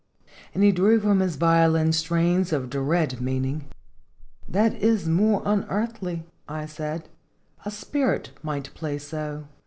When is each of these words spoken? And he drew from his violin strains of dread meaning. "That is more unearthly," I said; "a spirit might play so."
And 0.55 0.63
he 0.63 0.71
drew 0.71 0.99
from 0.99 1.19
his 1.19 1.35
violin 1.35 1.91
strains 1.93 2.51
of 2.51 2.71
dread 2.71 3.21
meaning. 3.21 3.65
"That 4.49 4.73
is 4.73 5.07
more 5.07 5.43
unearthly," 5.45 6.25
I 6.49 6.65
said; 6.65 7.07
"a 7.65 7.69
spirit 7.69 8.31
might 8.41 8.73
play 8.73 8.97
so." 8.97 9.43